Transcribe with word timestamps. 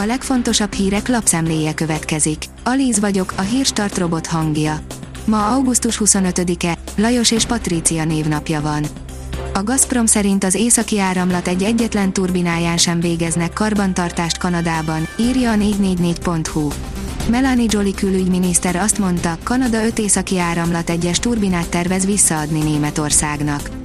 A 0.00 0.04
legfontosabb 0.06 0.72
hírek 0.72 1.08
lapszemléje 1.08 1.74
következik. 1.74 2.44
Alíz 2.64 3.00
vagyok, 3.00 3.32
a 3.36 3.40
hírstart 3.40 3.98
robot 3.98 4.26
hangja. 4.26 4.80
Ma 5.24 5.46
augusztus 5.46 6.00
25-e, 6.04 6.78
Lajos 6.96 7.30
és 7.30 7.44
Patrícia 7.44 8.04
névnapja 8.04 8.60
van. 8.60 8.84
A 9.54 9.62
Gazprom 9.62 10.06
szerint 10.06 10.44
az 10.44 10.54
északi 10.54 10.98
áramlat 10.98 11.48
egy 11.48 11.62
egyetlen 11.62 12.12
turbináján 12.12 12.76
sem 12.76 13.00
végeznek 13.00 13.52
karbantartást 13.52 14.38
Kanadában, 14.38 15.08
írja 15.20 15.50
a 15.50 15.54
444.hu. 15.54 16.68
Melanie 17.30 17.68
Jolie 17.70 17.94
külügyminiszter 17.94 18.76
azt 18.76 18.98
mondta, 18.98 19.38
Kanada 19.42 19.84
5 19.84 19.98
északi 19.98 20.38
áramlat 20.38 20.90
egyes 20.90 21.18
turbinát 21.18 21.68
tervez 21.68 22.06
visszaadni 22.06 22.62
Németországnak. 22.62 23.77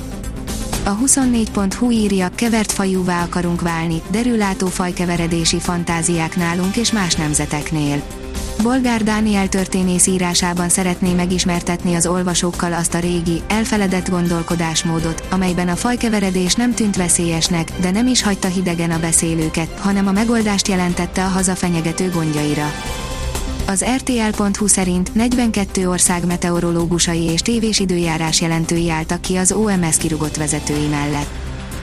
A 0.85 0.97
24.hu 0.97 1.91
írja, 1.91 2.29
kevert 2.35 2.71
fajúvá 2.71 3.23
akarunk 3.23 3.61
válni, 3.61 4.01
derülátó 4.11 4.67
fajkeveredési 4.67 5.59
fantáziák 5.59 6.35
nálunk 6.35 6.75
és 6.75 6.91
más 6.91 7.15
nemzeteknél. 7.15 8.01
Bolgár 8.63 9.03
Dániel 9.03 9.49
történész 9.49 10.07
írásában 10.07 10.69
szeretné 10.69 11.13
megismertetni 11.13 11.95
az 11.95 12.07
olvasókkal 12.07 12.73
azt 12.73 12.93
a 12.93 12.99
régi, 12.99 13.41
elfeledett 13.47 14.09
gondolkodásmódot, 14.09 15.23
amelyben 15.31 15.67
a 15.67 15.75
fajkeveredés 15.75 16.55
nem 16.55 16.73
tűnt 16.73 16.95
veszélyesnek, 16.95 17.71
de 17.81 17.91
nem 17.91 18.07
is 18.07 18.23
hagyta 18.23 18.47
hidegen 18.47 18.91
a 18.91 18.99
beszélőket, 18.99 19.79
hanem 19.79 20.07
a 20.07 20.11
megoldást 20.11 20.67
jelentette 20.67 21.23
a 21.23 21.27
haza 21.27 21.55
fenyegető 21.55 22.09
gondjaira. 22.09 22.71
Az 23.67 23.85
RTL.hu 23.95 24.67
szerint 24.67 25.15
42 25.15 25.89
ország 25.89 26.25
meteorológusai 26.25 27.23
és 27.23 27.41
tévés 27.41 27.79
időjárás 27.79 28.41
jelentői 28.41 28.89
álltak 28.89 29.21
ki 29.21 29.35
az 29.35 29.51
OMS 29.51 29.97
kirugott 29.97 30.37
vezetői 30.37 30.87
mellett. 30.87 31.29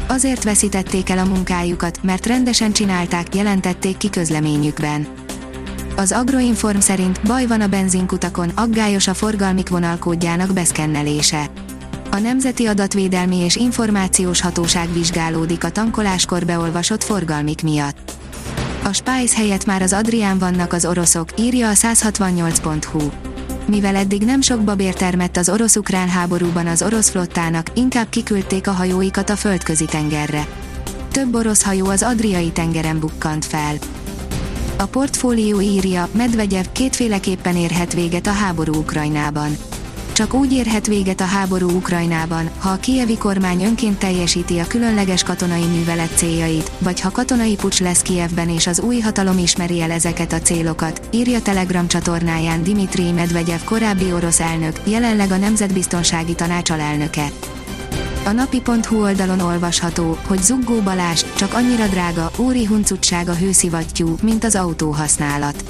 Azért 0.09 0.45
veszítették 0.45 1.11
el 1.11 1.19
a 1.19 1.25
munkájukat, 1.25 1.99
mert 2.03 2.27
rendesen 2.27 2.73
csinálták, 2.73 3.35
jelentették 3.35 3.97
ki 3.97 4.11
közleményükben. 4.11 5.07
Az 5.97 6.13
Agroinform 6.13 6.79
szerint 6.79 7.21
baj 7.23 7.47
van 7.47 7.61
a 7.61 7.69
benzinkutakon, 7.69 8.49
aggályos 8.49 9.07
a 9.07 9.15
forgalmik 9.15 9.69
vonalkódjának 9.69 10.53
beszkennelése. 10.53 11.51
A 12.11 12.19
Nemzeti 12.19 12.67
Adatvédelmi 12.67 13.37
és 13.37 13.57
Információs 13.57 14.41
Hatóság 14.41 14.93
vizsgálódik 14.93 15.65
a 15.65 15.71
tankoláskor 15.71 16.45
beolvasott 16.45 17.05
forgalmik 17.05 17.63
miatt. 17.63 18.13
A 18.83 18.93
Spice 18.93 19.37
helyett 19.37 19.65
már 19.65 19.83
az 19.83 19.93
Adrián 19.93 20.39
vannak 20.39 20.73
az 20.73 20.85
oroszok, 20.85 21.29
írja 21.39 21.69
a 21.69 21.73
168.hu. 21.73 23.11
Mivel 23.67 23.97
eddig 23.97 24.23
nem 24.23 24.41
sok 24.41 24.65
babér 24.65 24.95
termett 24.95 25.37
az 25.37 25.49
orosz-ukrán 25.49 26.09
háborúban 26.09 26.67
az 26.67 26.83
orosz 26.83 27.11
flottának, 27.11 27.67
inkább 27.75 28.09
kiküldték 28.09 28.67
a 28.67 28.73
hajóikat 28.73 29.31
a 29.31 29.37
földközi 29.37 29.85
tengerre. 29.85 30.47
Több 31.11 31.35
orosz 31.35 31.63
hajó 31.63 31.87
az 31.87 32.03
Adriai 32.03 32.51
tengeren 32.51 32.99
bukkant 32.99 33.45
fel. 33.45 33.75
A 34.77 34.87
portfólió 34.87 35.61
írja, 35.61 36.09
Medvegyev 36.13 36.65
kétféleképpen 36.73 37.57
érhet 37.57 37.93
véget 37.93 38.27
a 38.27 38.33
háború 38.33 38.75
Ukrajnában. 38.75 39.57
Csak 40.21 40.35
úgy 40.35 40.53
érhet 40.53 40.87
véget 40.87 41.21
a 41.21 41.25
háború 41.25 41.71
Ukrajnában, 41.71 42.51
ha 42.59 42.71
a 42.71 42.77
kievi 42.77 43.19
kormány 43.19 43.63
önként 43.65 43.99
teljesíti 43.99 44.59
a 44.59 44.67
különleges 44.67 45.23
katonai 45.23 45.65
művelet 45.65 46.17
céljait, 46.17 46.71
vagy 46.79 47.01
ha 47.01 47.11
katonai 47.11 47.55
pucs 47.55 47.81
lesz 47.81 48.03
Kievben 48.03 48.49
és 48.49 48.67
az 48.67 48.81
új 48.81 48.99
hatalom 48.99 49.39
ismeri 49.39 49.81
el 49.81 49.91
ezeket 49.91 50.33
a 50.33 50.39
célokat, 50.39 51.09
írja 51.11 51.43
Telegram 51.43 51.89
csatornáján 51.89 52.63
Dimitri 52.63 53.13
Medvegyev 53.13 53.61
korábbi 53.65 54.13
orosz 54.13 54.41
elnök, 54.41 54.81
jelenleg 54.85 55.31
a 55.31 55.37
Nemzetbiztonsági 55.37 56.35
Tanács 56.35 56.71
alelnöke. 56.71 57.27
A 58.25 58.31
napi.hu 58.31 59.03
oldalon 59.03 59.41
olvasható, 59.41 60.19
hogy 60.27 60.43
Zuggó 60.43 60.81
Balás 60.81 61.25
csak 61.37 61.55
annyira 61.55 61.87
drága, 61.87 62.31
óri 62.39 62.65
huncutság 62.65 63.29
a 63.29 63.35
hőszivattyú, 63.35 64.17
mint 64.23 64.45
az 64.45 64.55
autóhasználat. 64.55 65.65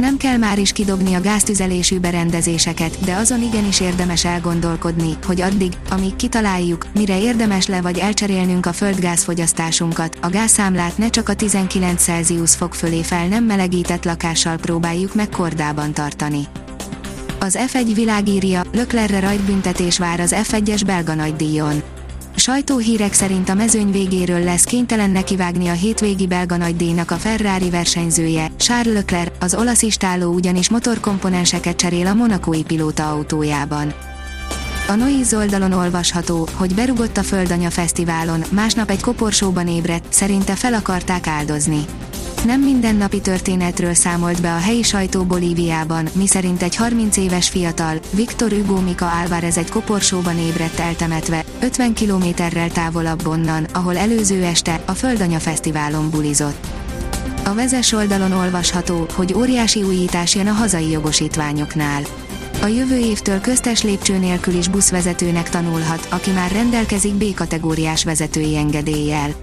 Nem 0.00 0.16
kell 0.16 0.36
már 0.36 0.58
is 0.58 0.72
kidobni 0.72 1.14
a 1.14 1.20
gáztüzelésű 1.20 1.98
berendezéseket, 1.98 3.04
de 3.04 3.14
azon 3.14 3.42
igenis 3.42 3.80
érdemes 3.80 4.24
elgondolkodni, 4.24 5.16
hogy 5.26 5.40
addig, 5.40 5.72
amíg 5.90 6.16
kitaláljuk, 6.16 6.86
mire 6.94 7.20
érdemes 7.20 7.66
le 7.66 7.80
vagy 7.80 7.98
elcserélnünk 7.98 8.66
a 8.66 8.72
földgázfogyasztásunkat, 8.72 10.18
a 10.20 10.28
gázszámlát 10.28 10.98
ne 10.98 11.10
csak 11.10 11.28
a 11.28 11.34
19 11.34 12.02
Celsius 12.02 12.54
fok 12.54 12.74
fölé 12.74 13.02
fel 13.02 13.26
nem 13.26 13.44
melegített 13.44 14.04
lakással 14.04 14.56
próbáljuk 14.56 15.14
meg 15.14 15.28
kordában 15.28 15.92
tartani. 15.92 16.44
Az 17.40 17.58
F1 17.72 17.90
világírja, 17.94 18.62
Löklerre 18.72 19.20
rajtbüntetés 19.20 19.98
vár 19.98 20.20
az 20.20 20.34
F1-es 20.42 20.82
belga 20.86 21.14
nagydíjon. 21.14 21.82
Sajtóhírek 22.40 23.12
szerint 23.12 23.48
a 23.48 23.54
mezőny 23.54 23.90
végéről 23.90 24.44
lesz 24.44 24.64
kénytelen 24.64 25.10
nekivágni 25.10 25.68
a 25.68 25.72
hétvégi 25.72 26.26
belga 26.26 26.56
nagydíjnak 26.56 27.10
a 27.10 27.14
Ferrari 27.14 27.70
versenyzője, 27.70 28.50
Charles 28.56 28.94
Leclerc, 28.94 29.32
az 29.40 29.54
olasz 29.54 29.82
istáló 29.82 30.32
ugyanis 30.32 30.70
motorkomponenseket 30.70 31.76
cserél 31.76 32.06
a 32.06 32.14
monakói 32.14 32.62
pilóta 32.62 33.10
autójában. 33.10 33.94
A 34.88 34.94
Noiz 34.94 35.34
oldalon 35.34 35.72
olvasható, 35.72 36.48
hogy 36.54 36.74
berugott 36.74 37.16
a 37.16 37.22
Földanya 37.22 37.70
Fesztiválon, 37.70 38.42
másnap 38.50 38.90
egy 38.90 39.00
koporsóban 39.00 39.68
ébredt, 39.68 40.12
szerinte 40.12 40.54
fel 40.54 40.74
akarták 40.74 41.26
áldozni. 41.26 41.84
Nem 42.44 42.60
mindennapi 42.60 43.20
történetről 43.20 43.94
számolt 43.94 44.40
be 44.40 44.54
a 44.54 44.58
helyi 44.58 44.82
sajtó 44.82 45.22
Bolíviában, 45.22 46.08
miszerint 46.12 46.62
egy 46.62 46.76
30 46.76 47.16
éves 47.16 47.48
fiatal, 47.48 47.98
Viktor 48.10 48.50
Hugo 48.50 48.80
Mika 48.80 49.04
Álvarez 49.04 49.56
egy 49.56 49.70
koporsóban 49.70 50.38
ébredt 50.38 50.78
eltemetve, 50.78 51.44
50 51.60 51.94
kilométerrel 51.94 52.70
távolabb 52.70 53.26
onnan, 53.26 53.66
ahol 53.72 53.96
előző 53.96 54.44
este 54.44 54.80
a 54.86 54.92
Földanya 54.92 55.38
Fesztiválon 55.38 56.10
bulizott. 56.10 56.66
A 57.44 57.54
vezes 57.54 57.92
oldalon 57.92 58.32
olvasható, 58.32 59.06
hogy 59.14 59.34
óriási 59.34 59.82
újítás 59.82 60.34
jön 60.34 60.46
a 60.46 60.52
hazai 60.52 60.90
jogosítványoknál. 60.90 62.02
A 62.62 62.66
jövő 62.66 62.96
évtől 62.96 63.40
köztes 63.40 63.82
lépcső 63.82 64.18
nélkül 64.18 64.54
is 64.54 64.68
buszvezetőnek 64.68 65.48
tanulhat, 65.48 66.06
aki 66.10 66.30
már 66.30 66.52
rendelkezik 66.52 67.14
B-kategóriás 67.14 68.04
vezetői 68.04 68.56
engedéllyel. 68.56 69.34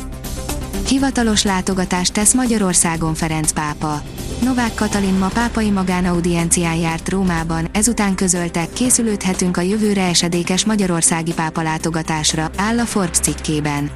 Hivatalos 0.87 1.43
látogatást 1.43 2.13
tesz 2.13 2.33
Magyarországon 2.33 3.13
Ferenc 3.13 3.51
pápa. 3.51 4.01
Novák 4.43 4.73
Katalin 4.73 5.13
ma 5.13 5.27
pápai 5.27 5.69
magánaudiencián 5.69 6.75
járt 6.75 7.09
Rómában, 7.09 7.67
ezután 7.71 8.15
közölte, 8.15 8.67
készülődhetünk 8.73 9.57
a 9.57 9.61
jövőre 9.61 10.07
esedékes 10.07 10.65
magyarországi 10.65 11.33
pápa 11.33 11.61
látogatásra, 11.61 12.51
áll 12.55 12.79
a 12.79 12.85
Forbes 12.85 13.17
cikkében. 13.17 13.91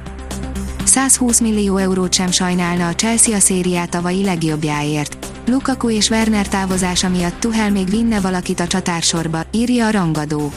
120 0.84 1.40
millió 1.40 1.76
eurót 1.76 2.12
sem 2.12 2.30
sajnálna 2.30 2.88
a 2.88 2.94
Chelsea 2.94 3.36
a 3.36 3.40
szériát 3.40 3.90
tavalyi 3.90 4.24
legjobbjáért. 4.24 5.16
Lukaku 5.46 5.90
és 5.90 6.10
Werner 6.10 6.48
távozása 6.48 7.08
miatt 7.08 7.40
Tuhel 7.40 7.70
még 7.70 7.90
vinne 7.90 8.20
valakit 8.20 8.60
a 8.60 8.66
csatársorba, 8.66 9.42
írja 9.50 9.86
a 9.86 9.90
rangadó. 9.90 10.52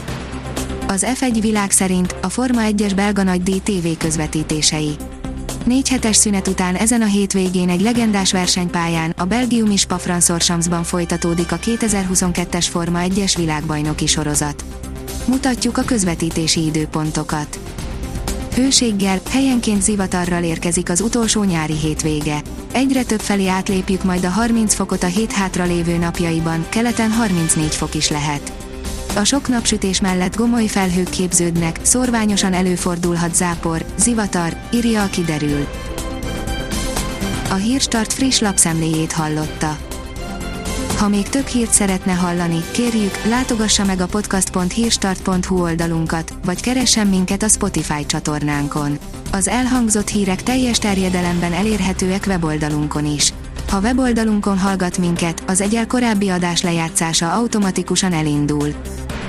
Az 0.88 1.06
F1 1.20 1.38
világ 1.40 1.70
szerint 1.70 2.14
a 2.22 2.28
Forma 2.28 2.60
1-es 2.64 2.92
belga 2.96 3.22
nagydíj 3.22 3.58
TV 3.58 3.86
közvetítései. 3.98 4.96
Négy 5.66 5.88
hetes 5.88 6.16
szünet 6.16 6.48
után 6.48 6.74
ezen 6.74 7.02
a 7.02 7.06
hétvégén 7.06 7.68
egy 7.68 7.80
legendás 7.80 8.32
versenypályán, 8.32 9.14
a 9.16 9.24
belgiumi 9.24 9.76
Spa-Francorchamps-ban 9.76 10.82
folytatódik 10.82 11.52
a 11.52 11.56
2022-es 11.58 12.66
Forma 12.70 12.98
1-es 13.02 13.32
világbajnoki 13.36 14.06
sorozat. 14.06 14.64
Mutatjuk 15.24 15.78
a 15.78 15.82
közvetítési 15.82 16.64
időpontokat. 16.64 17.58
Hőséggel, 18.54 19.20
helyenként 19.30 19.82
zivatarral 19.82 20.42
érkezik 20.42 20.90
az 20.90 21.00
utolsó 21.00 21.42
nyári 21.42 21.76
hétvége. 21.76 22.42
Egyre 22.72 23.02
több 23.02 23.20
felé 23.20 23.46
átlépjük 23.46 24.04
majd 24.04 24.24
a 24.24 24.30
30 24.30 24.74
fokot 24.74 25.02
a 25.02 25.06
hét 25.06 25.32
hátra 25.32 25.64
lévő 25.64 25.96
napjaiban, 25.96 26.66
keleten 26.68 27.10
34 27.10 27.74
fok 27.74 27.94
is 27.94 28.10
lehet. 28.10 28.65
A 29.16 29.24
sok 29.24 29.48
napsütés 29.48 30.00
mellett 30.00 30.36
gomoly 30.36 30.66
felhők 30.66 31.08
képződnek, 31.08 31.78
szorványosan 31.82 32.52
előfordulhat 32.52 33.34
zápor, 33.34 33.84
zivatar, 33.98 34.56
írja 34.72 35.02
a 35.02 35.06
kiderül. 35.06 35.66
A 37.50 37.54
Hírstart 37.54 38.12
friss 38.12 38.38
lapszemléjét 38.38 39.12
hallotta. 39.12 39.78
Ha 40.98 41.08
még 41.08 41.28
több 41.28 41.46
hírt 41.46 41.72
szeretne 41.72 42.12
hallani, 42.12 42.62
kérjük, 42.70 43.24
látogassa 43.24 43.84
meg 43.84 44.00
a 44.00 44.06
podcast.hírstart.hu 44.06 45.62
oldalunkat, 45.62 46.34
vagy 46.44 46.60
keressen 46.60 47.06
minket 47.06 47.42
a 47.42 47.48
Spotify 47.48 48.06
csatornánkon. 48.06 48.98
Az 49.32 49.48
elhangzott 49.48 50.08
hírek 50.08 50.42
teljes 50.42 50.78
terjedelemben 50.78 51.52
elérhetőek 51.52 52.24
weboldalunkon 52.26 53.04
is. 53.04 53.32
Ha 53.68 53.80
weboldalunkon 53.80 54.58
hallgat 54.58 54.98
minket, 54.98 55.42
az 55.46 55.60
egyel 55.60 55.86
korábbi 55.86 56.28
adás 56.28 56.62
lejátszása 56.62 57.32
automatikusan 57.32 58.12
elindul. 58.12 58.74